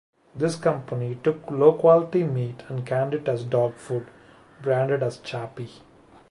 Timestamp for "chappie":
5.19-5.83